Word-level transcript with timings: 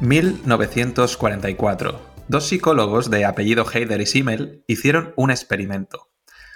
1944. 0.00 2.00
Dos 2.28 2.46
psicólogos 2.46 3.10
de 3.10 3.24
apellido 3.24 3.64
Heider 3.64 4.00
y 4.00 4.06
Simmel 4.06 4.62
hicieron 4.68 5.12
un 5.16 5.32
experimento. 5.32 6.12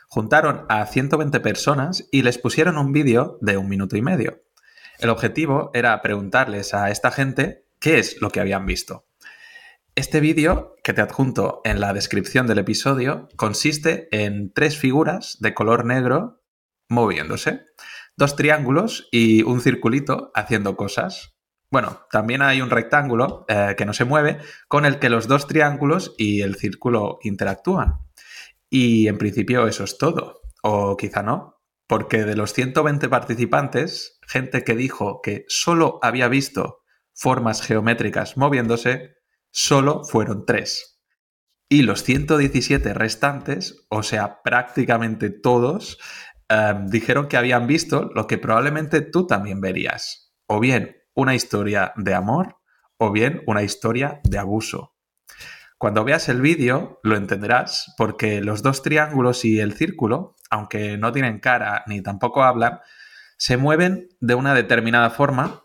Juntaron 0.06 0.64
a 0.68 0.86
120 0.86 1.40
personas 1.40 2.06
y 2.12 2.22
les 2.22 2.38
pusieron 2.38 2.78
un 2.78 2.92
vídeo 2.92 3.38
de 3.40 3.56
un 3.56 3.68
minuto 3.68 3.96
y 3.96 4.02
medio. 4.02 4.44
El 5.00 5.10
objetivo 5.10 5.72
era 5.74 6.00
preguntarles 6.02 6.72
a 6.72 6.90
esta 6.90 7.10
gente 7.10 7.66
qué 7.80 7.98
es 7.98 8.20
lo 8.20 8.30
que 8.30 8.38
habían 8.38 8.64
visto. 8.64 9.06
Este 9.96 10.20
vídeo, 10.20 10.76
que 10.84 10.92
te 10.92 11.00
adjunto 11.00 11.62
en 11.64 11.80
la 11.80 11.92
descripción 11.92 12.46
del 12.46 12.58
episodio, 12.58 13.28
consiste 13.34 14.06
en 14.12 14.52
tres 14.52 14.78
figuras 14.78 15.38
de 15.40 15.52
color 15.52 15.84
negro 15.84 16.44
moviéndose, 16.88 17.62
dos 18.16 18.36
triángulos 18.36 19.08
y 19.10 19.42
un 19.42 19.60
circulito 19.60 20.30
haciendo 20.34 20.76
cosas. 20.76 21.34
Bueno, 21.72 22.06
también 22.10 22.42
hay 22.42 22.60
un 22.60 22.68
rectángulo 22.68 23.46
eh, 23.48 23.74
que 23.78 23.86
no 23.86 23.94
se 23.94 24.04
mueve 24.04 24.38
con 24.68 24.84
el 24.84 24.98
que 24.98 25.08
los 25.08 25.26
dos 25.26 25.46
triángulos 25.46 26.14
y 26.18 26.42
el 26.42 26.56
círculo 26.56 27.18
interactúan. 27.22 27.94
Y 28.68 29.08
en 29.08 29.16
principio 29.16 29.66
eso 29.66 29.84
es 29.84 29.96
todo. 29.96 30.42
O 30.62 30.98
quizá 30.98 31.22
no, 31.22 31.62
porque 31.86 32.24
de 32.24 32.36
los 32.36 32.52
120 32.52 33.08
participantes, 33.08 34.18
gente 34.28 34.64
que 34.64 34.76
dijo 34.76 35.22
que 35.22 35.46
solo 35.48 35.98
había 36.02 36.28
visto 36.28 36.82
formas 37.14 37.62
geométricas 37.62 38.36
moviéndose, 38.36 39.16
solo 39.50 40.04
fueron 40.04 40.44
tres. 40.44 41.00
Y 41.70 41.84
los 41.84 42.02
117 42.02 42.92
restantes, 42.92 43.86
o 43.88 44.02
sea, 44.02 44.42
prácticamente 44.42 45.30
todos, 45.30 45.98
eh, 46.50 46.74
dijeron 46.84 47.28
que 47.28 47.38
habían 47.38 47.66
visto 47.66 48.10
lo 48.14 48.26
que 48.26 48.36
probablemente 48.36 49.00
tú 49.00 49.26
también 49.26 49.62
verías. 49.62 50.34
O 50.46 50.60
bien 50.60 51.01
una 51.14 51.34
historia 51.34 51.92
de 51.96 52.14
amor 52.14 52.56
o 52.96 53.10
bien 53.10 53.42
una 53.46 53.62
historia 53.62 54.20
de 54.24 54.38
abuso. 54.38 54.94
Cuando 55.78 56.04
veas 56.04 56.28
el 56.28 56.40
vídeo 56.40 57.00
lo 57.02 57.16
entenderás 57.16 57.92
porque 57.98 58.40
los 58.40 58.62
dos 58.62 58.82
triángulos 58.82 59.44
y 59.44 59.58
el 59.58 59.74
círculo, 59.74 60.36
aunque 60.48 60.96
no 60.96 61.10
tienen 61.10 61.40
cara 61.40 61.82
ni 61.86 62.00
tampoco 62.02 62.44
hablan, 62.44 62.80
se 63.36 63.56
mueven 63.56 64.08
de 64.20 64.36
una 64.36 64.54
determinada 64.54 65.10
forma 65.10 65.64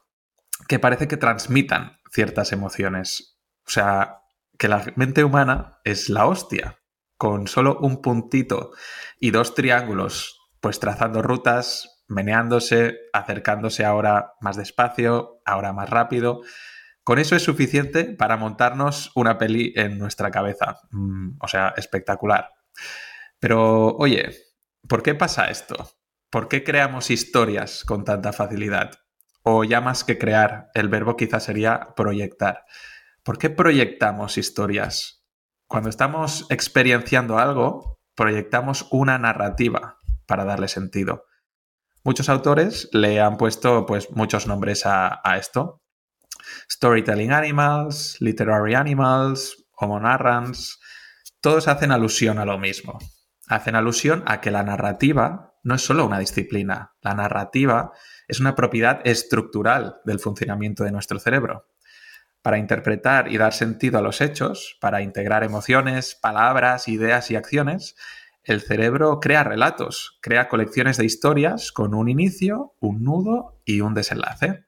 que 0.68 0.80
parece 0.80 1.08
que 1.08 1.18
transmitan 1.18 2.00
ciertas 2.12 2.52
emociones. 2.52 3.38
O 3.68 3.70
sea, 3.70 4.24
que 4.58 4.68
la 4.68 4.84
mente 4.96 5.24
humana 5.24 5.80
es 5.84 6.10
la 6.10 6.26
hostia. 6.26 6.80
Con 7.18 7.48
solo 7.48 7.78
un 7.80 8.02
puntito 8.02 8.72
y 9.20 9.30
dos 9.32 9.54
triángulos, 9.54 10.40
pues 10.62 10.80
trazando 10.80 11.22
rutas, 11.22 11.97
meneándose, 12.08 12.98
acercándose 13.14 13.86
ahora 13.86 14.34
más 14.42 14.56
despacio, 14.58 15.42
ahora 15.46 15.74
más 15.74 15.90
rápido. 15.90 16.42
Con 17.04 17.20
eso 17.20 17.36
es 17.36 17.44
suficiente 17.44 18.04
para 18.06 18.38
montarnos 18.38 19.12
una 19.16 19.38
peli 19.38 19.74
en 19.76 19.98
nuestra 19.98 20.32
cabeza. 20.32 20.80
Mm, 20.92 21.38
o 21.40 21.48
sea, 21.48 21.74
espectacular. 21.78 22.52
Pero, 23.40 23.96
oye, 23.96 24.36
¿por 24.88 25.04
qué 25.04 25.16
pasa 25.16 25.50
esto? 25.50 25.90
¿Por 26.30 26.48
qué 26.48 26.64
creamos 26.64 27.10
historias 27.10 27.84
con 27.86 28.04
tanta 28.04 28.34
facilidad? 28.34 28.92
O 29.44 29.64
ya 29.64 29.80
más 29.80 30.04
que 30.04 30.18
crear, 30.18 30.70
el 30.74 30.90
verbo 30.90 31.16
quizás 31.16 31.44
sería 31.44 31.94
proyectar. 31.96 32.66
¿Por 33.24 33.38
qué 33.38 33.50
proyectamos 33.50 34.38
historias? 34.38 35.26
Cuando 35.68 35.90
estamos 35.90 36.46
experienciando 36.50 37.38
algo, 37.38 38.02
proyectamos 38.16 38.88
una 38.92 39.18
narrativa 39.18 40.00
para 40.26 40.44
darle 40.44 40.68
sentido. 40.68 41.27
Muchos 42.04 42.30
autores 42.30 42.90
le 42.94 43.20
han 43.20 43.38
puesto 43.38 43.86
pues, 43.86 44.12
muchos 44.12 44.48
nombres 44.48 44.84
a, 44.86 45.22
esto. 45.38 45.82
Storytelling 46.72 47.32
Animals, 47.32 48.18
Literary 48.20 48.76
Animals, 48.76 49.66
Homo 49.76 50.00
Narrans, 50.00 50.80
todos 51.42 51.68
hacen 51.68 51.92
alusión 51.92 52.40
a 52.40 52.46
lo 52.46 52.58
mismo. 52.58 52.98
Hacen 53.48 53.76
alusión 53.76 54.24
a 54.26 54.42
que 54.42 54.52
la 54.52 54.64
narrativa 54.64 55.54
no 55.64 55.76
es 55.76 55.82
solo 55.82 56.06
una 56.06 56.20
disciplina, 56.20 56.94
la 57.02 57.14
narrativa 57.14 57.92
es 58.28 58.40
una 58.40 58.56
propiedad 58.56 59.02
estructural 59.06 59.98
del 60.06 60.20
funcionamiento 60.20 60.84
de 60.84 60.92
nuestro 60.92 61.20
cerebro. 61.20 61.68
Para 62.42 62.58
interpretar 62.58 63.32
y 63.32 63.38
dar 63.38 63.54
sentido 63.54 63.98
a 63.98 64.02
los 64.02 64.22
hechos, 64.22 64.78
para 64.80 65.02
integrar 65.02 65.44
emociones, 65.44 66.16
palabras, 66.16 66.88
ideas 66.88 67.32
y 67.32 67.36
acciones, 67.36 67.96
el 68.48 68.62
cerebro 68.62 69.20
crea 69.20 69.44
relatos, 69.44 70.18
crea 70.22 70.48
colecciones 70.48 70.96
de 70.96 71.06
historias 71.06 71.74
con 71.74 71.94
un 71.94 72.08
inicio, 72.08 72.76
un 72.80 73.04
nudo 73.04 73.62
y 73.66 73.82
un 73.82 73.94
desenlace. 73.94 74.66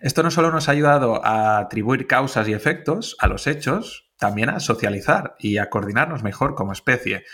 Esto 0.00 0.24
no 0.24 0.30
solo 0.30 0.50
nos 0.50 0.68
ha 0.68 0.72
ayudado 0.72 1.24
a 1.24 1.58
atribuir 1.58 2.08
causas 2.08 2.48
y 2.48 2.52
efectos 2.52 3.16
a 3.20 3.28
los 3.28 3.46
hechos, 3.46 4.10
también 4.18 4.48
a 4.48 4.58
socializar 4.58 5.36
y 5.38 5.58
a 5.58 5.70
coordinarnos 5.70 6.24
mejor 6.24 6.56
como 6.56 6.72
especie. 6.72 7.24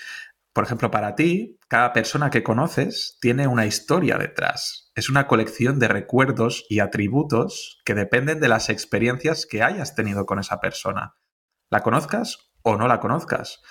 Por 0.53 0.65
ejemplo, 0.65 0.91
para 0.91 1.15
ti, 1.15 1.59
cada 1.69 1.95
persona 1.95 2.29
que 2.29 2.43
conoces 2.43 3.17
tiene 3.21 3.47
una 3.47 3.65
historia 3.65 4.19
detrás. 4.19 4.93
Es 4.95 5.09
una 5.09 5.27
colección 5.27 5.79
de 5.79 5.89
recuerdos 5.89 6.67
y 6.69 6.81
atributos 6.81 7.81
que 7.87 7.95
dependen 7.95 8.41
de 8.41 8.49
las 8.49 8.69
experiencias 8.69 9.47
que 9.47 9.63
hayas 9.63 9.95
tenido 9.95 10.27
con 10.27 10.39
esa 10.39 10.61
persona. 10.61 11.17
La 11.71 11.81
conozcas 11.81 12.51
o 12.63 12.77
no 12.77 12.89
la 12.89 13.01
conozcas. 13.01 13.63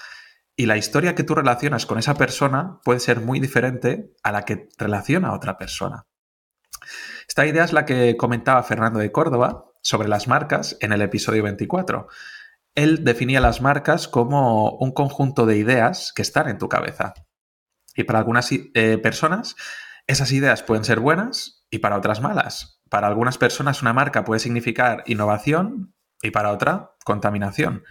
Y 0.55 0.65
la 0.65 0.77
historia 0.77 1.15
que 1.15 1.23
tú 1.23 1.35
relacionas 1.35 1.85
con 1.85 1.97
esa 1.97 2.13
persona 2.15 2.79
puede 2.83 2.99
ser 2.99 3.21
muy 3.21 3.39
diferente 3.39 4.13
a 4.23 4.31
la 4.31 4.43
que 4.43 4.69
relaciona 4.77 5.33
otra 5.33 5.57
persona. 5.57 6.05
Esta 7.27 7.45
idea 7.45 7.63
es 7.63 7.73
la 7.73 7.85
que 7.85 8.17
comentaba 8.17 8.61
Fernando 8.63 8.99
de 8.99 9.11
Córdoba 9.11 9.65
sobre 9.81 10.07
las 10.07 10.27
marcas 10.27 10.77
en 10.81 10.93
el 10.93 11.01
episodio 11.01 11.43
24. 11.43 12.07
Él 12.75 13.03
definía 13.03 13.39
las 13.39 13.61
marcas 13.61 14.07
como 14.07 14.71
un 14.77 14.91
conjunto 14.91 15.45
de 15.45 15.57
ideas 15.57 16.11
que 16.15 16.21
están 16.21 16.49
en 16.49 16.57
tu 16.57 16.69
cabeza. 16.69 17.13
Y 17.95 18.03
para 18.03 18.19
algunas 18.19 18.49
eh, 18.51 18.97
personas 18.97 19.55
esas 20.07 20.31
ideas 20.33 20.63
pueden 20.63 20.83
ser 20.83 20.99
buenas 20.99 21.65
y 21.69 21.79
para 21.79 21.97
otras 21.97 22.21
malas. 22.21 22.81
Para 22.89 23.07
algunas 23.07 23.37
personas 23.37 23.81
una 23.81 23.93
marca 23.93 24.25
puede 24.25 24.39
significar 24.39 25.03
innovación 25.05 25.95
y 26.21 26.31
para 26.31 26.51
otra 26.51 26.91
contaminación. 27.05 27.83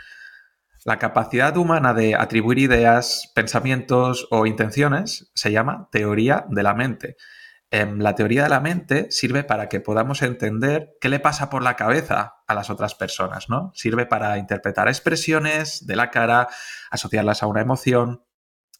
La 0.84 0.98
capacidad 0.98 1.56
humana 1.56 1.94
de 1.94 2.16
atribuir 2.16 2.58
ideas, 2.58 3.30
pensamientos 3.36 4.26
o 4.32 4.46
intenciones 4.46 5.30
se 5.32 5.52
llama 5.52 5.88
teoría 5.92 6.44
de 6.48 6.62
la 6.64 6.74
mente. 6.74 7.16
Em, 7.70 8.00
la 8.00 8.16
teoría 8.16 8.42
de 8.42 8.48
la 8.48 8.58
mente 8.58 9.10
sirve 9.12 9.44
para 9.44 9.68
que 9.68 9.78
podamos 9.78 10.22
entender 10.22 10.90
qué 11.00 11.08
le 11.08 11.20
pasa 11.20 11.50
por 11.50 11.62
la 11.62 11.76
cabeza 11.76 12.34
a 12.48 12.54
las 12.54 12.68
otras 12.68 12.96
personas, 12.96 13.48
¿no? 13.48 13.70
Sirve 13.74 14.06
para 14.06 14.38
interpretar 14.38 14.88
expresiones 14.88 15.86
de 15.86 15.94
la 15.94 16.10
cara, 16.10 16.48
asociarlas 16.90 17.44
a 17.44 17.46
una 17.46 17.60
emoción, 17.60 18.24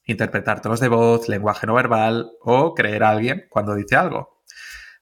interpretar 0.05 0.61
tonos 0.61 0.81
de 0.81 0.89
voz, 0.89 1.29
lenguaje 1.29 1.69
no 1.69 1.75
verbal 1.75 2.33
o 2.41 2.75
creer 2.75 3.05
a 3.05 3.11
alguien 3.11 3.47
cuando 3.49 3.77
dice 3.77 3.95
algo. 3.95 4.43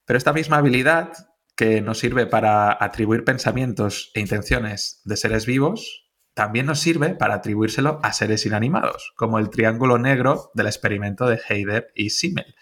Pero 0.05 0.17
esta 0.17 0.33
misma 0.33 0.57
habilidad 0.57 1.13
que 1.55 1.81
nos 1.81 1.97
sirve 1.97 2.27
para 2.27 2.77
atribuir 2.79 3.23
pensamientos 3.23 4.11
e 4.13 4.19
intenciones 4.19 5.01
de 5.03 5.17
seres 5.17 5.47
vivos 5.47 6.00
también 6.33 6.65
nos 6.65 6.79
sirve 6.79 7.09
para 7.09 7.35
atribuírselo 7.35 7.99
a 8.03 8.13
seres 8.13 8.45
inanimados, 8.45 9.13
como 9.15 9.39
el 9.39 9.49
triángulo 9.49 9.97
negro 9.97 10.51
del 10.53 10.67
experimento 10.67 11.25
de 11.27 11.39
Heider 11.47 11.91
y 11.95 12.11
Simmel. 12.11 12.55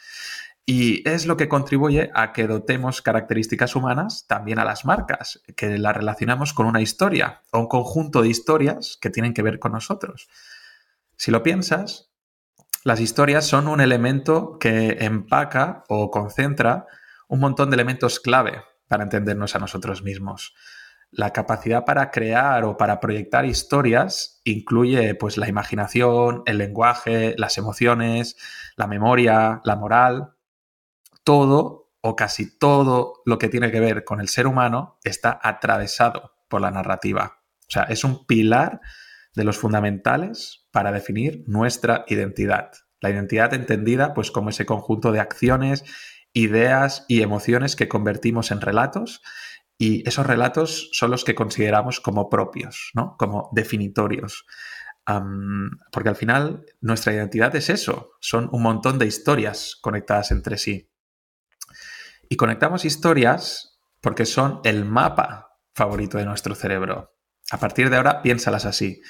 Y 0.65 1.07
es 1.09 1.25
lo 1.25 1.35
que 1.35 1.49
contribuye 1.49 2.11
a 2.13 2.31
que 2.31 2.45
dotemos 2.45 3.01
características 3.01 3.75
humanas 3.75 4.25
también 4.27 4.59
a 4.59 4.65
las 4.65 4.85
marcas, 4.85 5.41
que 5.55 5.79
las 5.79 5.95
relacionamos 5.95 6.53
con 6.53 6.67
una 6.67 6.81
historia 6.81 7.41
o 7.51 7.59
un 7.59 7.67
conjunto 7.67 8.21
de 8.21 8.29
historias 8.29 8.97
que 9.01 9.09
tienen 9.09 9.33
que 9.33 9.41
ver 9.41 9.57
con 9.57 9.71
nosotros. 9.71 10.29
Si 11.15 11.31
lo 11.31 11.41
piensas, 11.41 12.11
las 12.83 12.99
historias 12.99 13.45
son 13.45 13.67
un 13.67 13.81
elemento 13.81 14.57
que 14.59 14.97
empaca 15.01 15.83
o 15.89 16.11
concentra 16.11 16.85
un 17.27 17.39
montón 17.39 17.69
de 17.69 17.75
elementos 17.75 18.19
clave 18.19 18.63
para 18.87 19.03
entendernos 19.03 19.55
a 19.55 19.59
nosotros 19.59 20.03
mismos 20.03 20.53
la 21.11 21.33
capacidad 21.33 21.85
para 21.85 22.11
crear 22.11 22.63
o 22.63 22.77
para 22.77 22.99
proyectar 22.99 23.45
historias 23.45 24.41
incluye 24.43 25.15
pues 25.15 25.37
la 25.37 25.49
imaginación, 25.49 26.43
el 26.45 26.59
lenguaje, 26.59 27.35
las 27.37 27.57
emociones, 27.57 28.37
la 28.75 28.87
memoria, 28.87 29.61
la 29.63 29.75
moral. 29.75 30.33
Todo 31.23 31.91
o 32.01 32.15
casi 32.15 32.57
todo 32.57 33.21
lo 33.25 33.37
que 33.37 33.49
tiene 33.49 33.71
que 33.71 33.79
ver 33.79 34.03
con 34.03 34.21
el 34.21 34.29
ser 34.29 34.47
humano 34.47 34.99
está 35.03 35.39
atravesado 35.41 36.33
por 36.47 36.61
la 36.61 36.71
narrativa. 36.71 37.41
O 37.61 37.71
sea, 37.71 37.83
es 37.83 38.03
un 38.03 38.25
pilar 38.25 38.79
de 39.35 39.43
los 39.43 39.57
fundamentales 39.57 40.67
para 40.71 40.91
definir 40.91 41.43
nuestra 41.47 42.05
identidad. 42.07 42.71
La 43.01 43.09
identidad 43.09 43.53
entendida 43.53 44.13
pues 44.13 44.31
como 44.31 44.49
ese 44.49 44.65
conjunto 44.65 45.11
de 45.11 45.19
acciones, 45.19 45.83
ideas 46.33 47.05
y 47.07 47.21
emociones 47.21 47.75
que 47.75 47.87
convertimos 47.87 48.51
en 48.51 48.61
relatos 48.61 49.21
y 49.81 50.07
esos 50.07 50.27
relatos 50.27 50.89
son 50.91 51.09
los 51.09 51.23
que 51.23 51.33
consideramos 51.33 52.01
como 52.01 52.29
propios, 52.29 52.91
¿no? 52.93 53.15
como 53.17 53.49
definitorios. 53.53 54.45
porque 55.91 56.09
al 56.09 56.17
final 56.17 56.65
nuestra 56.81 57.13
identidad 57.13 57.55
es 57.55 57.69
eso, 57.69 58.11
son 58.19 58.49
un 58.51 58.61
montón 58.61 58.99
de 58.99 59.07
historias 59.07 59.77
conectadas 59.81 60.31
entre 60.31 60.57
sí. 60.57 60.91
Y 62.27 62.35
conectamos 62.35 62.85
historias 62.85 63.79
porque 64.01 64.25
son 64.25 64.59
el 64.65 64.83
mapa 64.85 65.57
favorito 65.73 66.17
de 66.17 66.25
nuestro 66.25 66.53
cerebro. 66.55 67.15
A 67.49 67.57
partir 67.57 67.89
de 67.89 67.95
ahora, 67.95 68.21
piénsalas 68.21 68.65
así. 68.65 69.01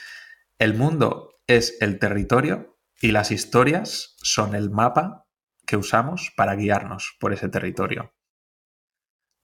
El 0.59 0.75
mundo 0.75 1.41
es 1.47 1.77
el 1.81 1.97
territorio 1.97 2.77
y 3.01 3.11
las 3.11 3.31
historias 3.31 4.15
son 4.21 4.53
el 4.55 4.69
mapa 4.69 5.25
que 5.65 5.77
usamos 5.77 6.31
para 6.37 6.55
guiarnos 6.55 7.17
por 7.19 7.33
ese 7.33 7.49
territorio. 7.49 8.13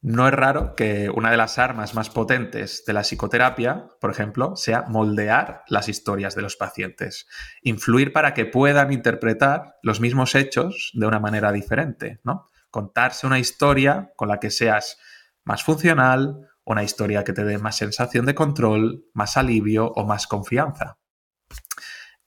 No 0.08 0.28
es 0.28 0.36
raro 0.36 0.76
que 0.76 1.10
una 1.10 1.32
de 1.32 1.38
las 1.38 1.58
armas 1.58 1.96
más 1.96 2.12
potentes 2.12 2.86
de 2.86 2.94
la 2.94 3.02
psicoterapia, 3.02 3.88
por 4.00 4.12
ejemplo, 4.12 4.56
sea 4.56 4.84
moldear 4.84 5.64
las 5.68 5.90
historias 5.90 6.36
de 6.36 6.44
los 6.44 6.56
pacientes, 6.56 7.28
influir 7.64 8.14
para 8.14 8.36
que 8.36 8.46
puedan 8.46 8.94
interpretar 8.94 9.78
los 9.82 10.00
mismos 10.02 10.36
hechos 10.36 10.92
de 10.94 11.08
una 11.08 11.18
manera 11.18 11.52
diferente, 11.52 12.20
¿no? 12.24 12.52
Contarse 12.70 13.26
una 13.26 13.40
historia 13.40 14.14
con 14.16 14.28
la 14.28 14.40
que 14.40 14.52
seas 14.52 15.00
más 15.44 15.64
funcional, 15.64 16.50
una 16.66 16.84
historia 16.84 17.24
que 17.24 17.34
te 17.34 17.44
dé 17.44 17.58
más 17.58 17.78
sensación 17.78 18.28
de 18.28 18.36
control, 18.36 19.06
más 19.16 19.38
alivio 19.38 19.88
o 19.88 20.06
más 20.06 20.28
confianza. 20.28 21.00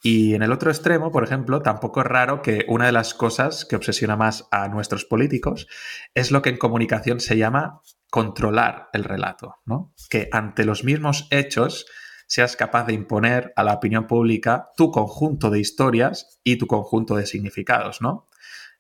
Y 0.03 0.35
en 0.35 0.43
el 0.43 0.53
otro 0.53 0.71
extremo, 0.71 1.11
por 1.11 1.25
ejemplo, 1.25 1.61
tampoco 1.61 2.01
es 2.01 2.07
raro 2.07 2.41
que 2.41 2.65
una 2.69 2.87
de 2.87 2.93
las 2.93 3.15
cosas 3.15 3.65
que 3.65 3.77
obsesiona 3.77 4.17
más 4.17 4.47
a 4.51 4.69
nuestros 4.69 5.05
políticos 5.05 5.67
es 6.15 6.31
lo 6.31 6.41
que 6.41 6.51
en 6.51 6.57
comunicación 6.57 7.19
se 7.19 7.37
llama 7.37 7.81
controlar 8.11 8.89
el 8.93 9.05
relato, 9.05 9.57
¿no? 9.65 9.93
Que 10.09 10.29
ante 10.33 10.65
los 10.65 10.85
mismos 10.85 11.27
hechos 11.31 11.87
seas 12.29 12.57
capaz 12.57 12.85
de 12.85 12.93
imponer 12.93 13.53
a 13.57 13.65
la 13.65 13.75
opinión 13.75 14.07
pública 14.07 14.71
tu 14.77 14.91
conjunto 14.93 15.51
de 15.51 15.61
historias 15.61 16.41
y 16.45 16.57
tu 16.59 16.67
conjunto 16.67 17.17
de 17.17 17.27
significados, 17.27 18.01
¿no? 18.01 18.29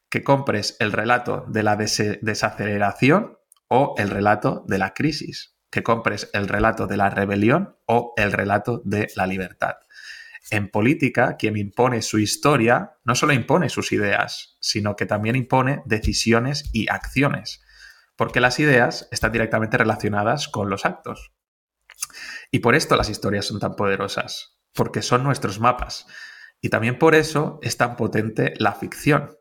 Que 0.09 0.23
compres 0.23 0.77
el 0.79 0.93
relato 0.93 1.45
de 1.49 1.63
la 1.63 1.77
desaceleración 1.77 3.39
o 3.69 3.95
el 3.99 4.11
relato 4.11 4.65
de 4.69 4.79
la 4.79 4.95
crisis, 4.95 5.57
que 5.71 5.83
compres 5.83 6.31
el 6.33 6.49
relato 6.49 6.87
de 6.87 6.97
la 6.97 7.11
rebelión 7.11 7.77
o 7.87 8.13
el 8.17 8.33
relato 8.33 8.81
de 8.85 9.09
la 9.17 9.27
libertad. 9.27 9.77
En 10.51 10.71
política, 10.71 11.37
quien 11.37 11.57
impone 11.57 12.01
su 12.01 12.19
historia 12.19 12.99
no 13.05 13.15
solo 13.15 13.35
impone 13.35 13.69
sus 13.69 13.93
ideas, 13.93 14.57
sino 14.61 14.97
que 14.97 15.05
también 15.05 15.37
impone 15.37 15.83
decisiones 15.85 16.71
y 16.73 16.89
acciones, 16.89 17.63
porque 18.17 18.41
las 18.41 18.59
ideas 18.59 19.09
están 19.11 19.33
directamente 19.33 19.77
relacionadas 19.77 20.49
con 20.49 20.71
los 20.71 20.87
actos. 20.87 21.33
Y 22.51 22.61
por 22.61 22.75
esto 22.75 22.97
las 22.97 23.11
historias 23.11 23.47
son 23.47 23.61
tan 23.61 23.77
poderosas, 23.77 24.59
porque 24.73 25.03
son 25.03 25.23
nuestros 25.23 25.61
mapas. 25.61 26.07
Y 26.61 26.71
también 26.71 26.99
por 26.99 27.15
eso 27.15 27.59
es 27.63 27.77
tan 27.77 27.97
potente 27.97 28.55
la 28.59 28.73
ficción. 28.73 29.37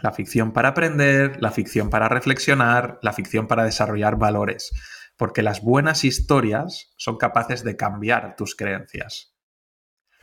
La 0.00 0.12
ficción 0.12 0.52
para 0.52 0.68
aprender, 0.70 1.38
la 1.40 1.50
ficción 1.50 1.88
para 1.88 2.10
reflexionar, 2.10 2.98
la 3.00 3.14
ficción 3.14 3.46
para 3.46 3.64
desarrollar 3.64 4.18
valores, 4.18 4.70
porque 5.16 5.42
las 5.42 5.62
buenas 5.62 6.04
historias 6.04 6.92
son 6.98 7.16
capaces 7.16 7.64
de 7.64 7.76
cambiar 7.76 8.36
tus 8.36 8.54
creencias. 8.54 9.35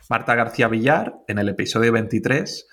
Marta 0.08 0.34
García 0.34 0.68
Villar, 0.68 1.14
en 1.28 1.38
el 1.38 1.48
episodio 1.48 1.92
23, 1.92 2.66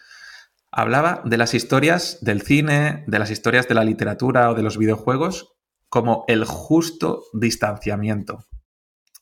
hablaba 0.72 1.22
de 1.24 1.38
las 1.38 1.54
historias 1.54 2.18
del 2.22 2.42
cine, 2.42 3.06
de 3.08 3.20
las 3.20 3.32
historias 3.32 3.68
de 3.68 3.76
la 3.76 3.86
literatura 3.86 4.50
o 4.50 4.54
de 4.54 4.64
los 4.64 4.78
videojuegos 4.78 5.54
como 5.88 6.26
el 6.28 6.46
justo 6.46 7.24
distanciamiento. 7.34 8.46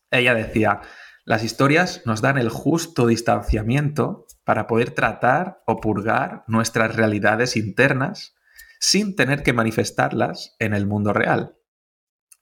Ella 0.10 0.34
decía, 0.34 0.82
las 1.24 1.44
historias 1.44 2.02
nos 2.06 2.22
dan 2.22 2.40
el 2.40 2.50
justo 2.50 3.06
distanciamiento 3.06 4.26
para 4.44 4.66
poder 4.66 4.92
tratar 4.92 5.62
o 5.68 5.80
purgar 5.80 6.44
nuestras 6.48 6.96
realidades 6.96 7.56
internas 7.56 8.36
sin 8.80 9.16
tener 9.16 9.44
que 9.44 9.54
manifestarlas 9.54 10.56
en 10.58 10.74
el 10.74 10.88
mundo 10.88 11.14
real. 11.14 11.58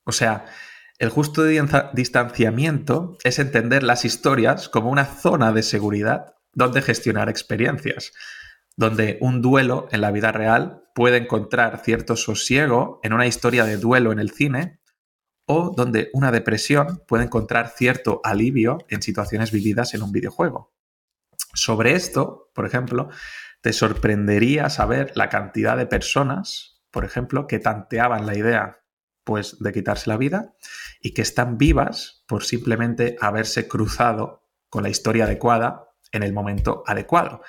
O 0.06 0.14
sea, 0.14 0.46
el 1.00 1.10
justo 1.10 1.44
distanciamiento 1.94 3.18
es 3.24 3.40
entender 3.40 3.84
las 3.84 4.04
historias 4.04 4.68
como 4.68 4.90
una 4.90 5.06
zona 5.06 5.52
de 5.52 5.62
seguridad 5.62 6.36
donde 6.54 6.82
gestionar 6.82 7.30
experiencias, 7.30 8.14
donde 8.76 9.20
un 9.22 9.42
duelo 9.42 9.88
en 9.92 10.02
la 10.02 10.12
vida 10.12 10.32
real 10.32 10.84
puede 10.96 11.18
encontrar 11.18 11.82
cierto 11.84 12.16
sosiego 12.16 13.00
en 13.04 13.14
una 13.14 13.28
historia 13.28 13.66
de 13.66 13.78
duelo 13.78 14.12
en 14.12 14.18
el 14.20 14.32
cine 14.32 14.80
o 15.46 15.72
donde 15.76 16.10
una 16.14 16.32
depresión 16.32 17.04
puede 17.08 17.26
encontrar 17.26 17.70
cierto 17.70 18.20
alivio 18.24 18.80
en 18.90 19.04
situaciones 19.04 19.52
vividas 19.52 19.94
en 19.94 20.02
un 20.02 20.12
videojuego. 20.12 20.74
Sobre 21.54 21.94
esto, 21.94 22.50
por 22.54 22.66
ejemplo, 22.66 23.10
te 23.62 23.72
sorprendería 23.72 24.70
saber 24.70 25.12
la 25.16 25.30
cantidad 25.30 25.78
de 25.78 25.86
personas, 25.86 26.82
por 26.92 27.06
ejemplo, 27.06 27.48
que 27.48 27.60
tanteaban 27.60 28.26
la 28.26 28.36
idea 28.36 28.84
pues 29.28 29.60
de 29.60 29.74
quitarse 29.74 30.10
la 30.10 30.16
vida 30.16 30.56
y 31.02 31.14
que 31.14 31.22
están 31.22 31.58
vivas 31.58 32.24
por 32.30 32.46
simplemente 32.46 33.18
haberse 33.20 33.68
cruzado 33.68 34.48
con 34.70 34.84
la 34.84 34.90
historia 34.90 35.26
adecuada 35.26 35.90
en 36.14 36.24
el 36.24 36.32
momento 36.32 36.82
adecuado. 36.88 37.42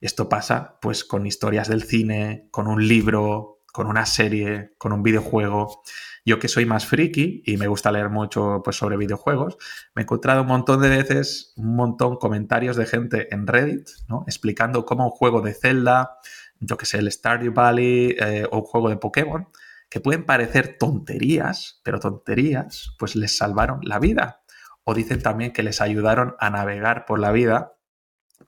Esto 0.00 0.30
pasa 0.30 0.78
pues 0.80 1.04
con 1.04 1.26
historias 1.26 1.68
del 1.68 1.82
cine, 1.82 2.48
con 2.50 2.66
un 2.66 2.88
libro, 2.88 3.60
con 3.74 3.88
una 3.88 4.06
serie, 4.06 4.70
con 4.78 4.94
un 4.94 5.02
videojuego. 5.02 5.82
Yo 6.24 6.38
que 6.38 6.48
soy 6.48 6.64
más 6.64 6.86
friki 6.86 7.42
y 7.44 7.58
me 7.58 7.66
gusta 7.66 7.92
leer 7.92 8.08
mucho 8.08 8.62
pues, 8.64 8.76
sobre 8.76 8.96
videojuegos, 8.96 9.58
me 9.94 10.00
he 10.00 10.04
encontrado 10.04 10.40
un 10.40 10.48
montón 10.48 10.80
de 10.80 10.88
veces, 10.88 11.52
un 11.56 11.76
montón 11.76 12.12
de 12.12 12.18
comentarios 12.20 12.76
de 12.76 12.86
gente 12.86 13.34
en 13.34 13.46
Reddit, 13.46 13.86
¿no? 14.08 14.24
explicando 14.26 14.86
cómo 14.86 15.04
un 15.04 15.10
juego 15.10 15.42
de 15.42 15.52
Zelda, 15.52 16.16
yo 16.58 16.78
que 16.78 16.86
sé, 16.86 16.98
el 16.98 17.12
Stardew 17.12 17.52
Valley 17.52 18.16
eh, 18.18 18.46
o 18.50 18.60
un 18.60 18.64
juego 18.64 18.88
de 18.88 18.96
Pokémon, 18.96 19.46
que 19.90 20.00
pueden 20.00 20.24
parecer 20.24 20.76
tonterías, 20.78 21.80
pero 21.82 22.00
tonterías, 22.00 22.94
pues 22.98 23.16
les 23.16 23.36
salvaron 23.36 23.80
la 23.82 23.98
vida. 23.98 24.42
O 24.84 24.94
dicen 24.94 25.22
también 25.22 25.52
que 25.52 25.62
les 25.62 25.80
ayudaron 25.80 26.36
a 26.38 26.50
navegar 26.50 27.06
por 27.06 27.18
la 27.18 27.32
vida, 27.32 27.74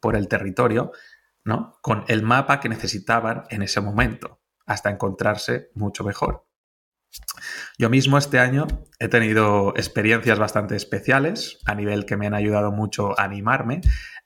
por 0.00 0.17
el 0.17 0.29
territorio, 0.29 0.93
¿no? 1.45 1.79
Con 1.83 2.05
el 2.09 2.23
mapa 2.23 2.61
que 2.61 2.69
necesitaban 2.69 3.45
en 3.50 3.62
ese 3.62 3.81
momento, 3.81 4.41
hasta 4.67 4.91
encontrarse 4.91 5.71
mucho 5.75 6.05
mejor. 6.05 6.47
Yo 7.79 7.91
mismo 7.91 8.19
este 8.19 8.38
año 8.38 8.67
he 8.99 9.09
tenido 9.09 9.75
experiencias 9.76 10.38
bastante 10.38 10.76
especiales, 10.76 11.59
a 11.67 11.75
nivel 11.75 12.05
que 12.05 12.17
me 12.17 12.26
han 12.26 12.35
ayudado 12.35 12.71
mucho 12.71 13.19
a 13.19 13.25
animarme, 13.25 13.81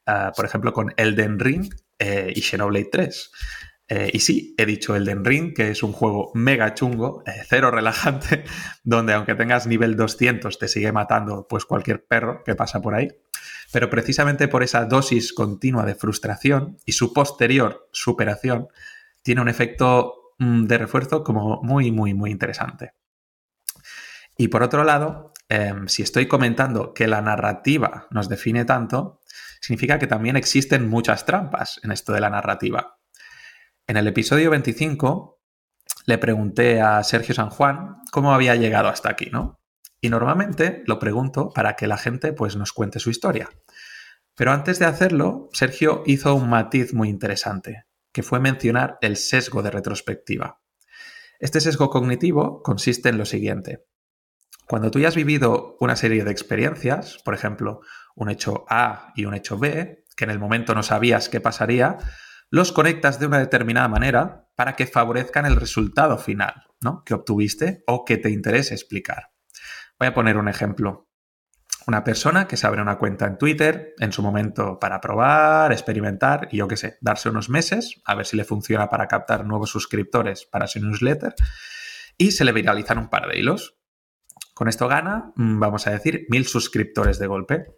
ah, 0.06 0.32
por 0.36 0.44
ejemplo 0.44 0.72
con 0.72 0.92
Elden 0.96 1.38
Ring 1.38 1.72
eh, 1.98 2.32
y 2.34 2.42
Xenoblade 2.42 2.88
3. 2.90 3.30
Eh, 3.88 4.10
y 4.14 4.20
sí, 4.20 4.54
he 4.56 4.64
dicho 4.64 4.96
Elden 4.96 5.24
Ring, 5.24 5.54
que 5.54 5.70
es 5.70 5.82
un 5.82 5.92
juego 5.92 6.30
mega 6.34 6.72
chungo, 6.74 7.22
eh, 7.26 7.42
cero 7.46 7.70
relajante, 7.70 8.44
donde 8.84 9.12
aunque 9.12 9.34
tengas 9.34 9.66
nivel 9.66 9.96
200 9.96 10.58
te 10.58 10.68
sigue 10.68 10.90
matando 10.90 11.46
pues 11.48 11.66
cualquier 11.66 12.04
perro 12.06 12.42
que 12.44 12.54
pasa 12.54 12.80
por 12.80 12.94
ahí. 12.94 13.08
Pero 13.72 13.90
precisamente 13.90 14.48
por 14.48 14.62
esa 14.62 14.84
dosis 14.86 15.32
continua 15.32 15.84
de 15.84 15.94
frustración 15.94 16.78
y 16.86 16.92
su 16.92 17.12
posterior 17.12 17.88
superación, 17.92 18.68
tiene 19.22 19.40
un 19.40 19.48
efecto 19.48 20.34
mm, 20.38 20.64
de 20.64 20.78
refuerzo 20.78 21.24
como 21.24 21.62
muy, 21.62 21.90
muy, 21.90 22.14
muy 22.14 22.30
interesante. 22.30 22.92
Y 24.36 24.48
por 24.48 24.62
otro 24.62 24.84
lado, 24.84 25.32
em, 25.48 25.88
si 25.88 26.02
estoy 26.02 26.26
comentando 26.26 26.94
que 26.94 27.06
la 27.06 27.20
narrativa 27.20 28.06
nos 28.10 28.28
define 28.28 28.64
tanto, 28.64 29.20
significa 29.60 29.98
que 29.98 30.06
también 30.06 30.36
existen 30.36 30.88
muchas 30.88 31.24
trampas 31.24 31.80
en 31.82 31.92
esto 31.92 32.12
de 32.12 32.20
la 32.20 32.30
narrativa. 32.30 32.98
En 33.86 33.98
el 33.98 34.06
episodio 34.06 34.50
25 34.50 35.42
le 36.06 36.16
pregunté 36.16 36.80
a 36.80 37.02
Sergio 37.04 37.34
San 37.34 37.50
Juan 37.50 37.98
cómo 38.10 38.32
había 38.32 38.56
llegado 38.56 38.88
hasta 38.88 39.10
aquí, 39.10 39.28
¿no? 39.30 39.60
Y 40.00 40.08
normalmente 40.08 40.82
lo 40.86 40.98
pregunto 40.98 41.50
para 41.50 41.76
que 41.76 41.86
la 41.86 41.98
gente 41.98 42.32
pues 42.32 42.56
nos 42.56 42.72
cuente 42.72 42.98
su 42.98 43.10
historia. 43.10 43.50
Pero 44.34 44.52
antes 44.52 44.78
de 44.78 44.86
hacerlo, 44.86 45.50
Sergio 45.52 46.02
hizo 46.06 46.34
un 46.34 46.48
matiz 46.48 46.94
muy 46.94 47.10
interesante, 47.10 47.84
que 48.10 48.22
fue 48.22 48.40
mencionar 48.40 48.96
el 49.02 49.18
sesgo 49.18 49.62
de 49.62 49.70
retrospectiva. 49.70 50.62
Este 51.38 51.60
sesgo 51.60 51.90
cognitivo 51.90 52.62
consiste 52.62 53.10
en 53.10 53.18
lo 53.18 53.26
siguiente. 53.26 53.84
Cuando 54.66 54.90
tú 54.90 54.98
ya 54.98 55.08
has 55.08 55.14
vivido 55.14 55.76
una 55.78 55.96
serie 55.96 56.24
de 56.24 56.30
experiencias, 56.30 57.18
por 57.22 57.34
ejemplo, 57.34 57.80
un 58.14 58.30
hecho 58.30 58.64
A 58.70 59.12
y 59.14 59.26
un 59.26 59.34
hecho 59.34 59.58
B, 59.58 60.06
que 60.16 60.24
en 60.24 60.30
el 60.30 60.38
momento 60.38 60.74
no 60.74 60.82
sabías 60.82 61.28
qué 61.28 61.42
pasaría, 61.42 61.98
los 62.54 62.72
conectas 62.72 63.18
de 63.18 63.26
una 63.26 63.38
determinada 63.38 63.88
manera 63.88 64.48
para 64.54 64.76
que 64.76 64.86
favorezcan 64.86 65.44
el 65.44 65.56
resultado 65.56 66.18
final. 66.18 66.64
¿no? 66.84 67.02
que 67.04 67.14
obtuviste 67.14 67.82
o 67.86 68.04
que 68.04 68.18
te 68.18 68.30
interese 68.30 68.74
explicar. 68.74 69.32
Voy 69.98 70.06
a 70.06 70.14
poner 70.14 70.36
un 70.36 70.48
ejemplo. 70.48 71.08
Una 71.86 72.04
persona 72.04 72.46
que 72.46 72.56
se 72.56 72.66
abre 72.66 72.80
una 72.80 72.98
cuenta 72.98 73.26
en 73.26 73.36
Twitter 73.38 73.94
en 73.98 74.12
su 74.12 74.22
momento 74.22 74.78
para 74.78 75.00
probar, 75.00 75.72
experimentar 75.72 76.48
y 76.50 76.58
yo 76.58 76.68
qué 76.68 76.76
sé, 76.76 76.98
darse 77.00 77.28
unos 77.28 77.50
meses 77.50 78.00
a 78.04 78.14
ver 78.14 78.26
si 78.26 78.36
le 78.36 78.44
funciona 78.44 78.88
para 78.88 79.08
captar 79.08 79.44
nuevos 79.44 79.70
suscriptores 79.70 80.46
para 80.46 80.66
su 80.66 80.80
newsletter 80.80 81.34
y 82.16 82.30
se 82.30 82.44
le 82.44 82.52
viralizan 82.52 82.98
un 82.98 83.10
par 83.10 83.26
de 83.28 83.38
hilos. 83.38 83.76
Con 84.54 84.68
esto 84.68 84.86
gana, 84.88 85.32
mm, 85.36 85.58
vamos 85.58 85.86
a 85.86 85.90
decir, 85.90 86.26
mil 86.28 86.46
suscriptores 86.46 87.18
de 87.18 87.26
golpe. 87.26 87.76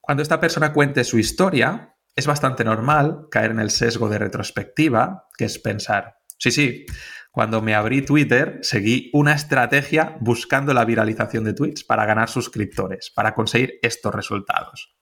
Cuando 0.00 0.22
esta 0.22 0.40
persona 0.40 0.72
cuente 0.72 1.04
su 1.04 1.18
historia, 1.18 1.96
es 2.14 2.26
bastante 2.26 2.64
normal 2.64 3.28
caer 3.30 3.52
en 3.52 3.60
el 3.60 3.70
sesgo 3.70 4.08
de 4.08 4.18
retrospectiva, 4.18 5.28
que 5.36 5.46
es 5.46 5.58
pensar, 5.58 6.18
sí, 6.38 6.50
sí, 6.50 6.86
cuando 7.30 7.62
me 7.62 7.74
abrí 7.74 8.02
Twitter, 8.02 8.58
seguí 8.60 9.10
una 9.14 9.32
estrategia 9.32 10.18
buscando 10.20 10.74
la 10.74 10.84
viralización 10.84 11.44
de 11.44 11.54
tweets 11.54 11.82
para 11.82 12.04
ganar 12.04 12.28
suscriptores, 12.28 13.10
para 13.10 13.34
conseguir 13.34 13.78
estos 13.80 14.14
resultados. 14.14 14.94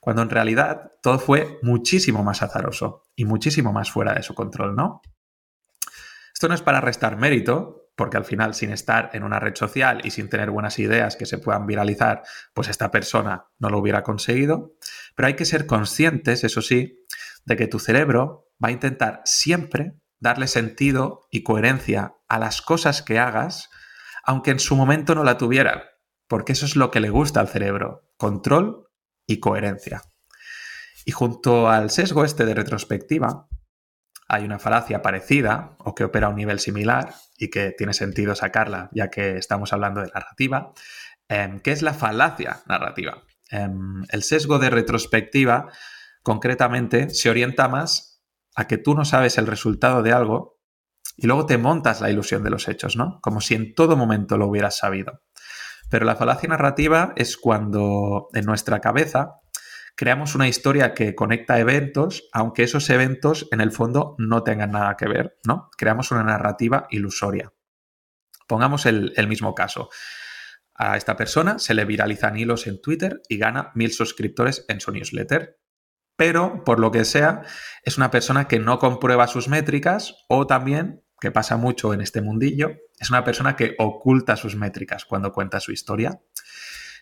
Cuando 0.00 0.22
en 0.22 0.30
realidad 0.30 0.90
todo 1.00 1.20
fue 1.20 1.58
muchísimo 1.62 2.24
más 2.24 2.42
azaroso 2.42 3.04
y 3.14 3.24
muchísimo 3.24 3.72
más 3.72 3.92
fuera 3.92 4.14
de 4.14 4.24
su 4.24 4.34
control, 4.34 4.74
¿no? 4.74 5.00
Esto 6.34 6.48
no 6.48 6.54
es 6.54 6.62
para 6.62 6.80
restar 6.80 7.16
mérito, 7.16 7.86
porque 7.96 8.16
al 8.16 8.24
final 8.24 8.54
sin 8.54 8.70
estar 8.70 9.10
en 9.14 9.22
una 9.22 9.40
red 9.40 9.54
social 9.54 10.00
y 10.04 10.10
sin 10.10 10.28
tener 10.28 10.50
buenas 10.50 10.78
ideas 10.78 11.16
que 11.16 11.24
se 11.24 11.38
puedan 11.38 11.66
viralizar, 11.66 12.22
pues 12.52 12.68
esta 12.68 12.90
persona 12.90 13.46
no 13.58 13.70
lo 13.70 13.78
hubiera 13.78 14.02
conseguido. 14.02 14.74
Pero 15.16 15.26
hay 15.26 15.34
que 15.34 15.46
ser 15.46 15.66
conscientes, 15.66 16.44
eso 16.44 16.62
sí, 16.62 17.04
de 17.44 17.56
que 17.56 17.66
tu 17.66 17.80
cerebro 17.80 18.50
va 18.62 18.68
a 18.68 18.72
intentar 18.72 19.22
siempre 19.24 19.94
darle 20.20 20.46
sentido 20.46 21.26
y 21.30 21.42
coherencia 21.42 22.14
a 22.28 22.38
las 22.38 22.62
cosas 22.62 23.02
que 23.02 23.18
hagas, 23.18 23.68
aunque 24.24 24.50
en 24.50 24.60
su 24.60 24.76
momento 24.76 25.14
no 25.14 25.24
la 25.24 25.38
tuvieran, 25.38 25.82
porque 26.28 26.52
eso 26.52 26.66
es 26.66 26.76
lo 26.76 26.90
que 26.90 27.00
le 27.00 27.10
gusta 27.10 27.40
al 27.40 27.48
cerebro, 27.48 28.04
control 28.16 28.88
y 29.26 29.40
coherencia. 29.40 30.02
Y 31.04 31.12
junto 31.12 31.68
al 31.68 31.90
sesgo 31.90 32.24
este 32.24 32.44
de 32.44 32.54
retrospectiva, 32.54 33.48
hay 34.28 34.44
una 34.44 34.58
falacia 34.58 35.02
parecida 35.02 35.76
o 35.78 35.94
que 35.94 36.04
opera 36.04 36.26
a 36.26 36.30
un 36.30 36.36
nivel 36.36 36.58
similar 36.58 37.14
y 37.38 37.48
que 37.48 37.72
tiene 37.76 37.94
sentido 37.94 38.34
sacarla 38.34 38.90
ya 38.92 39.08
que 39.08 39.36
estamos 39.36 39.72
hablando 39.72 40.00
de 40.00 40.10
narrativa, 40.12 40.72
em, 41.28 41.60
que 41.60 41.70
es 41.70 41.82
la 41.82 41.94
falacia 41.94 42.62
narrativa. 42.66 43.22
Em, 43.50 44.02
el 44.10 44.22
sesgo 44.22 44.58
de 44.58 44.70
retrospectiva 44.70 45.70
concretamente 46.22 47.10
se 47.10 47.30
orienta 47.30 47.68
más 47.68 48.22
a 48.56 48.66
que 48.66 48.78
tú 48.78 48.94
no 48.94 49.04
sabes 49.04 49.38
el 49.38 49.46
resultado 49.46 50.02
de 50.02 50.12
algo 50.12 50.60
y 51.16 51.26
luego 51.26 51.46
te 51.46 51.58
montas 51.58 52.00
la 52.00 52.10
ilusión 52.10 52.42
de 52.42 52.50
los 52.50 52.68
hechos, 52.68 52.96
¿no? 52.96 53.20
Como 53.22 53.40
si 53.40 53.54
en 53.54 53.74
todo 53.74 53.96
momento 53.96 54.36
lo 54.36 54.48
hubieras 54.48 54.76
sabido. 54.76 55.22
Pero 55.88 56.04
la 56.04 56.16
falacia 56.16 56.48
narrativa 56.48 57.12
es 57.16 57.36
cuando 57.36 58.28
en 58.34 58.44
nuestra 58.44 58.80
cabeza 58.80 59.40
creamos 59.94 60.34
una 60.34 60.48
historia 60.48 60.92
que 60.94 61.14
conecta 61.14 61.58
eventos, 61.58 62.28
aunque 62.32 62.64
esos 62.64 62.90
eventos 62.90 63.48
en 63.52 63.60
el 63.60 63.70
fondo 63.70 64.14
no 64.18 64.42
tengan 64.42 64.72
nada 64.72 64.96
que 64.96 65.08
ver, 65.08 65.38
¿no? 65.46 65.70
Creamos 65.76 66.10
una 66.10 66.24
narrativa 66.24 66.86
ilusoria. 66.90 67.52
Pongamos 68.46 68.84
el, 68.86 69.12
el 69.16 69.28
mismo 69.28 69.54
caso. 69.54 69.88
A 70.78 70.96
esta 70.96 71.16
persona 71.16 71.58
se 71.58 71.74
le 71.74 71.84
viralizan 71.84 72.36
hilos 72.36 72.66
en 72.66 72.80
Twitter 72.80 73.22
y 73.28 73.38
gana 73.38 73.72
mil 73.74 73.92
suscriptores 73.92 74.64
en 74.68 74.80
su 74.80 74.92
newsletter 74.92 75.58
pero 76.16 76.64
por 76.64 76.80
lo 76.80 76.90
que 76.90 77.04
sea, 77.04 77.42
es 77.82 77.98
una 77.98 78.10
persona 78.10 78.48
que 78.48 78.58
no 78.58 78.78
comprueba 78.78 79.26
sus 79.26 79.48
métricas 79.48 80.24
o 80.28 80.46
también, 80.46 81.04
que 81.20 81.30
pasa 81.30 81.56
mucho 81.56 81.94
en 81.94 82.00
este 82.00 82.22
mundillo, 82.22 82.72
es 82.98 83.10
una 83.10 83.24
persona 83.24 83.54
que 83.54 83.74
oculta 83.78 84.36
sus 84.36 84.56
métricas 84.56 85.04
cuando 85.04 85.32
cuenta 85.32 85.60
su 85.60 85.72
historia. 85.72 86.20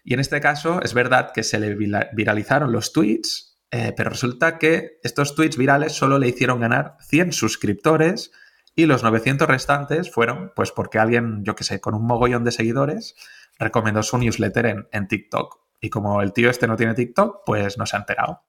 Y 0.03 0.15
en 0.15 0.21
este 0.21 0.41
caso 0.41 0.83
es 0.83 0.95
verdad 0.95 1.31
que 1.33 1.45
se 1.45 1.59
le 1.61 1.77
viralizaron 2.13 2.73
los 2.73 2.93
tweets, 2.93 3.61
eh, 3.71 3.93
pero 3.97 4.11
resulta 4.11 4.59
que 4.59 4.99
estos 5.03 5.35
tweets 5.35 5.57
virales 5.57 5.93
solo 5.93 6.19
le 6.19 6.29
hicieron 6.29 6.61
ganar 6.61 6.97
100 7.01 7.33
suscriptores 7.33 8.33
y 8.77 8.87
los 8.87 9.05
900 9.05 9.49
restantes 9.49 10.11
fueron 10.11 10.53
pues 10.55 10.73
porque 10.73 10.99
alguien, 10.99 11.45
yo 11.45 11.55
que 11.55 11.65
sé, 11.65 11.81
con 11.81 11.95
un 11.95 12.07
mogollón 12.07 12.45
de 12.45 12.53
seguidores 12.53 13.15
recomendó 13.59 14.03
su 14.03 14.19
newsletter 14.19 14.67
en, 14.67 14.89
en 14.93 15.09
TikTok. 15.09 15.61
Y 15.81 15.91
como 15.91 16.23
el 16.23 16.33
tío 16.33 16.51
este 16.51 16.67
no 16.67 16.77
tiene 16.77 16.95
TikTok, 16.95 17.43
pues 17.45 17.79
no 17.79 17.87
se 17.87 17.97
ha 17.97 18.01
enterado. 18.01 18.43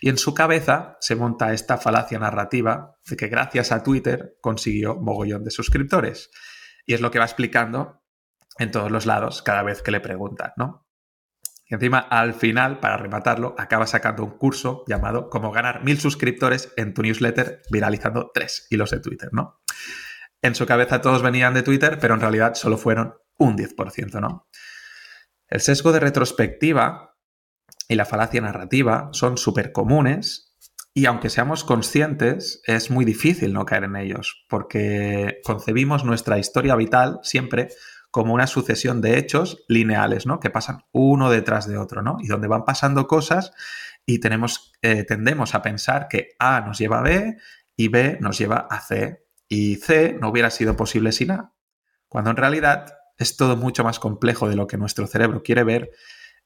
Y 0.00 0.08
en 0.08 0.18
su 0.18 0.34
cabeza 0.34 0.96
se 1.00 1.16
monta 1.16 1.52
esta 1.52 1.76
falacia 1.76 2.18
narrativa 2.18 2.96
de 3.08 3.16
que 3.16 3.28
gracias 3.28 3.72
a 3.72 3.82
Twitter 3.82 4.36
consiguió 4.40 4.96
mogollón 4.96 5.44
de 5.44 5.50
suscriptores. 5.50 6.30
Y 6.86 6.94
es 6.94 7.00
lo 7.00 7.10
que 7.10 7.18
va 7.18 7.24
explicando 7.24 8.02
en 8.58 8.70
todos 8.70 8.90
los 8.90 9.06
lados 9.06 9.42
cada 9.42 9.62
vez 9.62 9.82
que 9.82 9.90
le 9.90 10.00
preguntan, 10.00 10.52
¿no? 10.56 10.86
Y 11.66 11.74
encima, 11.74 12.00
al 12.00 12.34
final, 12.34 12.80
para 12.80 12.96
rematarlo, 12.96 13.54
acaba 13.56 13.86
sacando 13.86 14.24
un 14.24 14.36
curso 14.36 14.84
llamado 14.88 15.30
Cómo 15.30 15.52
ganar 15.52 15.84
mil 15.84 16.00
suscriptores 16.00 16.72
en 16.76 16.94
tu 16.94 17.02
newsletter 17.02 17.62
viralizando 17.70 18.32
tres 18.34 18.66
hilos 18.70 18.90
de 18.90 18.98
Twitter, 18.98 19.28
¿no? 19.32 19.60
En 20.42 20.54
su 20.54 20.66
cabeza 20.66 21.00
todos 21.00 21.22
venían 21.22 21.54
de 21.54 21.62
Twitter, 21.62 21.98
pero 22.00 22.14
en 22.14 22.20
realidad 22.20 22.54
solo 22.54 22.76
fueron 22.76 23.14
un 23.40 23.56
10%, 23.56 24.20
¿no? 24.20 24.48
El 25.48 25.60
sesgo 25.60 25.90
de 25.90 25.98
retrospectiva 25.98 27.16
y 27.88 27.96
la 27.96 28.04
falacia 28.04 28.40
narrativa 28.40 29.08
son 29.12 29.36
súper 29.36 29.72
comunes 29.72 30.50
y 30.94 31.06
aunque 31.06 31.30
seamos 31.30 31.64
conscientes, 31.64 32.62
es 32.66 32.90
muy 32.90 33.04
difícil 33.04 33.52
no 33.52 33.64
caer 33.64 33.84
en 33.84 33.96
ellos, 33.96 34.44
porque 34.48 35.40
concebimos 35.44 36.04
nuestra 36.04 36.38
historia 36.38 36.76
vital 36.76 37.20
siempre 37.22 37.68
como 38.10 38.34
una 38.34 38.48
sucesión 38.48 39.00
de 39.00 39.18
hechos 39.18 39.64
lineales, 39.68 40.26
¿no? 40.26 40.40
Que 40.40 40.50
pasan 40.50 40.84
uno 40.92 41.30
detrás 41.30 41.68
de 41.68 41.78
otro, 41.78 42.02
¿no? 42.02 42.18
Y 42.20 42.26
donde 42.26 42.48
van 42.48 42.64
pasando 42.64 43.06
cosas 43.06 43.52
y 44.04 44.18
tenemos, 44.18 44.72
eh, 44.82 45.04
tendemos 45.04 45.54
a 45.54 45.62
pensar 45.62 46.08
que 46.08 46.30
A 46.40 46.60
nos 46.60 46.78
lleva 46.78 46.98
a 46.98 47.02
B 47.02 47.36
y 47.76 47.88
B 47.88 48.18
nos 48.20 48.36
lleva 48.38 48.66
a 48.68 48.80
C. 48.80 49.24
Y 49.48 49.76
C 49.76 50.16
no 50.20 50.28
hubiera 50.28 50.50
sido 50.50 50.76
posible 50.76 51.12
sin 51.12 51.30
A. 51.30 51.54
Cuando 52.08 52.30
en 52.30 52.36
realidad 52.36 52.99
es 53.20 53.36
todo 53.36 53.56
mucho 53.56 53.84
más 53.84 54.00
complejo 54.00 54.48
de 54.48 54.56
lo 54.56 54.66
que 54.66 54.78
nuestro 54.78 55.06
cerebro 55.06 55.42
quiere 55.42 55.62
ver 55.62 55.90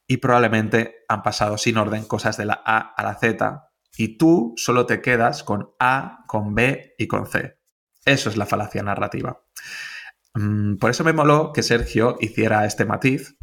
y 0.07 0.19
probablemente 0.19 1.05
han 1.09 1.23
pasado 1.23 1.57
sin 1.57 1.79
orden 1.79 2.05
cosas 2.05 2.37
de 2.37 2.47
la 2.47 2.61
A 2.67 2.79
a 2.79 3.03
la 3.05 3.15
Z 3.15 3.71
y 3.97 4.19
tú 4.19 4.55
solo 4.57 4.85
te 4.85 5.01
quedas 5.01 5.45
con 5.45 5.71
A, 5.79 6.25
con 6.27 6.55
B 6.55 6.95
y 6.99 7.07
con 7.07 7.29
C. 7.29 7.61
Eso 8.05 8.29
es 8.29 8.37
la 8.37 8.45
falacia 8.45 8.83
narrativa. 8.83 9.41
Mm, 10.35 10.77
por 10.77 10.91
eso 10.91 11.05
me 11.05 11.13
moló 11.13 11.53
que 11.53 11.63
Sergio 11.63 12.17
hiciera 12.21 12.67
este 12.67 12.85
matiz. 12.85 13.37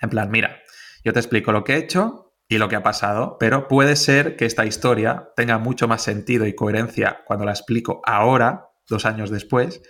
En 0.00 0.10
plan, 0.10 0.28
mira, 0.28 0.58
yo 1.04 1.12
te 1.12 1.20
explico 1.20 1.52
lo 1.52 1.62
que 1.62 1.74
he 1.74 1.78
hecho 1.78 2.34
y 2.48 2.58
lo 2.58 2.68
que 2.68 2.74
ha 2.74 2.82
pasado, 2.82 3.36
pero 3.38 3.68
puede 3.68 3.94
ser 3.94 4.34
que 4.34 4.46
esta 4.46 4.66
historia 4.66 5.30
tenga 5.36 5.58
mucho 5.58 5.86
más 5.86 6.02
sentido 6.02 6.44
y 6.44 6.56
coherencia 6.56 7.22
cuando 7.24 7.44
la 7.44 7.52
explico 7.52 8.02
ahora, 8.04 8.70
dos 8.88 9.04
años 9.04 9.30
después, 9.30 9.80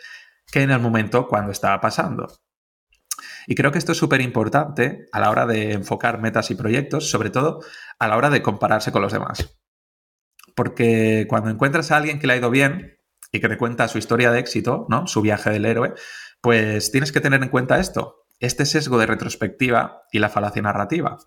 que 0.52 0.60
en 0.60 0.70
el 0.70 0.80
momento 0.80 1.28
cuando 1.28 1.50
estaba 1.50 1.80
pasando. 1.80 2.28
Y 3.46 3.54
creo 3.54 3.72
que 3.72 3.78
esto 3.78 3.92
es 3.92 3.98
súper 3.98 4.20
importante 4.20 5.06
a 5.12 5.20
la 5.20 5.30
hora 5.30 5.46
de 5.46 5.72
enfocar 5.72 6.20
metas 6.20 6.50
y 6.50 6.54
proyectos, 6.54 7.10
sobre 7.10 7.30
todo 7.30 7.60
a 7.98 8.08
la 8.08 8.16
hora 8.16 8.30
de 8.30 8.42
compararse 8.42 8.92
con 8.92 9.02
los 9.02 9.12
demás. 9.12 9.58
Porque 10.54 11.26
cuando 11.28 11.50
encuentras 11.50 11.90
a 11.90 11.96
alguien 11.96 12.18
que 12.18 12.26
le 12.26 12.34
ha 12.34 12.36
ido 12.36 12.50
bien 12.50 12.98
y 13.32 13.40
que 13.40 13.48
te 13.48 13.58
cuenta 13.58 13.88
su 13.88 13.98
historia 13.98 14.30
de 14.30 14.40
éxito, 14.40 14.86
¿no? 14.88 15.06
Su 15.06 15.20
viaje 15.20 15.50
del 15.50 15.66
héroe, 15.66 15.94
pues 16.40 16.90
tienes 16.90 17.12
que 17.12 17.20
tener 17.20 17.42
en 17.42 17.48
cuenta 17.48 17.78
esto, 17.78 18.26
este 18.40 18.66
sesgo 18.66 18.98
de 18.98 19.06
retrospectiva 19.06 20.02
y 20.12 20.18
la 20.18 20.28
falacia 20.28 20.62
narrativa. 20.62 21.18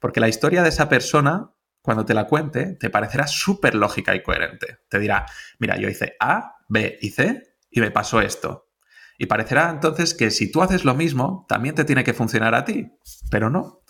Porque 0.00 0.20
la 0.20 0.28
historia 0.28 0.62
de 0.62 0.68
esa 0.68 0.88
persona, 0.88 1.52
cuando 1.80 2.04
te 2.04 2.14
la 2.14 2.26
cuente, 2.26 2.74
te 2.74 2.90
parecerá 2.90 3.26
súper 3.26 3.74
lógica 3.74 4.14
y 4.14 4.22
coherente. 4.22 4.78
Te 4.88 4.98
dirá, 4.98 5.26
mira, 5.58 5.76
yo 5.76 5.88
hice 5.88 6.16
A, 6.20 6.56
B 6.68 6.98
y 7.00 7.10
C 7.10 7.42
y 7.70 7.80
me 7.80 7.90
pasó 7.90 8.20
esto. 8.20 8.65
Y 9.18 9.26
parecerá 9.26 9.70
entonces 9.70 10.14
que 10.14 10.30
si 10.30 10.50
tú 10.50 10.62
haces 10.62 10.84
lo 10.84 10.94
mismo, 10.94 11.46
también 11.48 11.74
te 11.74 11.84
tiene 11.84 12.04
que 12.04 12.14
funcionar 12.14 12.54
a 12.54 12.64
ti, 12.64 12.92
pero 13.30 13.50
no, 13.50 13.82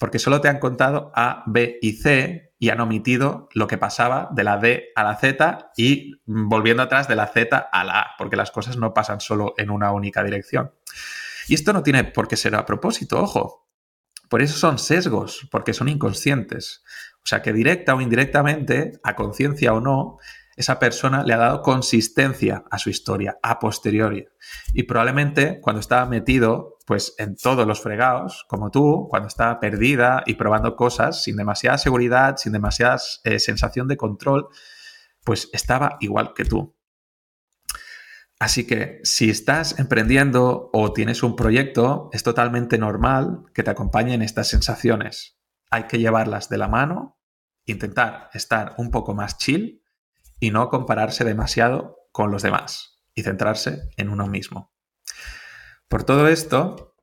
porque 0.00 0.18
solo 0.18 0.40
te 0.40 0.48
han 0.48 0.58
contado 0.58 1.12
A, 1.14 1.44
B 1.46 1.78
y 1.80 1.92
C 1.92 2.52
y 2.58 2.70
han 2.70 2.80
omitido 2.80 3.48
lo 3.52 3.66
que 3.66 3.78
pasaba 3.78 4.28
de 4.32 4.44
la 4.44 4.58
D 4.58 4.88
a 4.96 5.04
la 5.04 5.16
Z 5.16 5.72
y 5.76 6.20
volviendo 6.24 6.82
atrás 6.82 7.08
de 7.08 7.16
la 7.16 7.26
Z 7.26 7.56
a 7.56 7.84
la 7.84 8.00
A, 8.00 8.06
porque 8.18 8.36
las 8.36 8.50
cosas 8.50 8.76
no 8.76 8.94
pasan 8.94 9.20
solo 9.20 9.54
en 9.58 9.70
una 9.70 9.92
única 9.92 10.24
dirección. 10.24 10.72
Y 11.46 11.54
esto 11.54 11.72
no 11.72 11.82
tiene 11.82 12.04
por 12.04 12.26
qué 12.26 12.36
ser 12.36 12.54
a 12.54 12.66
propósito, 12.66 13.20
ojo. 13.20 13.68
Por 14.28 14.40
eso 14.40 14.56
son 14.56 14.78
sesgos, 14.78 15.46
porque 15.50 15.74
son 15.74 15.88
inconscientes. 15.88 16.82
O 17.18 17.26
sea 17.26 17.42
que 17.42 17.52
directa 17.52 17.94
o 17.94 18.00
indirectamente, 18.00 18.92
a 19.02 19.14
conciencia 19.14 19.74
o 19.74 19.80
no, 19.80 20.18
esa 20.56 20.78
persona 20.78 21.22
le 21.24 21.34
ha 21.34 21.38
dado 21.38 21.62
consistencia 21.62 22.64
a 22.70 22.78
su 22.78 22.90
historia 22.90 23.38
a 23.42 23.58
posteriori. 23.58 24.26
Y 24.72 24.84
probablemente 24.84 25.60
cuando 25.60 25.80
estaba 25.80 26.06
metido 26.06 26.78
pues 26.86 27.14
en 27.18 27.36
todos 27.36 27.66
los 27.66 27.80
fregados, 27.80 28.44
como 28.48 28.70
tú, 28.70 29.06
cuando 29.08 29.28
estaba 29.28 29.58
perdida 29.58 30.22
y 30.26 30.34
probando 30.34 30.76
cosas 30.76 31.22
sin 31.22 31.36
demasiada 31.36 31.78
seguridad, 31.78 32.36
sin 32.36 32.52
demasiada 32.52 32.98
eh, 33.24 33.38
sensación 33.38 33.88
de 33.88 33.96
control, 33.96 34.48
pues 35.24 35.48
estaba 35.52 35.96
igual 36.00 36.34
que 36.34 36.44
tú. 36.44 36.76
Así 38.38 38.66
que 38.66 39.00
si 39.04 39.30
estás 39.30 39.78
emprendiendo 39.78 40.68
o 40.72 40.92
tienes 40.92 41.22
un 41.22 41.36
proyecto, 41.36 42.10
es 42.12 42.22
totalmente 42.22 42.76
normal 42.76 43.44
que 43.54 43.62
te 43.62 43.70
acompañen 43.70 44.20
estas 44.20 44.48
sensaciones. 44.48 45.38
Hay 45.70 45.84
que 45.84 45.98
llevarlas 45.98 46.50
de 46.50 46.58
la 46.58 46.68
mano, 46.68 47.18
intentar 47.64 48.28
estar 48.34 48.74
un 48.76 48.90
poco 48.90 49.14
más 49.14 49.38
chill 49.38 49.83
y 50.44 50.50
no 50.50 50.68
compararse 50.68 51.24
demasiado 51.24 51.96
con 52.12 52.30
los 52.30 52.42
demás 52.42 53.02
y 53.14 53.22
centrarse 53.22 53.88
en 53.96 54.10
uno 54.10 54.26
mismo. 54.26 54.74
Por 55.88 56.04
todo 56.04 56.28
esto, 56.28 56.98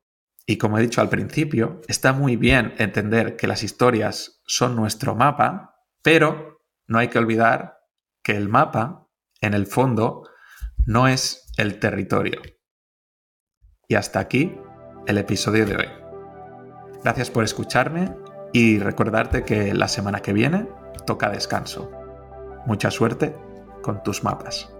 y 0.46 0.58
como 0.58 0.78
he 0.78 0.82
dicho 0.82 1.00
al 1.00 1.08
principio, 1.08 1.80
está 1.88 2.12
muy 2.12 2.36
bien 2.36 2.72
entender 2.78 3.34
que 3.34 3.48
las 3.48 3.64
historias 3.64 4.40
son 4.46 4.76
nuestro 4.76 5.16
mapa, 5.16 5.74
pero 6.02 6.62
no 6.86 7.00
hay 7.00 7.08
que 7.08 7.18
olvidar 7.18 7.80
que 8.22 8.36
el 8.36 8.48
mapa, 8.48 9.08
en 9.40 9.54
el 9.54 9.66
fondo, 9.66 10.22
no 10.86 11.08
es 11.08 11.50
el 11.56 11.80
territorio. 11.80 12.40
Y 13.88 13.96
hasta 13.96 14.20
aquí 14.20 14.56
el 15.08 15.18
episodio 15.18 15.66
de 15.66 15.76
hoy. 15.78 15.88
Gracias 17.02 17.28
por 17.28 17.42
escucharme 17.42 18.14
y 18.52 18.78
recordarte 18.78 19.42
que 19.42 19.74
la 19.74 19.88
semana 19.88 20.20
que 20.20 20.32
viene 20.32 20.68
toca 21.06 21.28
descanso. 21.28 22.01
Mucha 22.66 22.90
suerte 22.90 23.34
con 23.82 24.02
tus 24.02 24.22
mapas. 24.22 24.72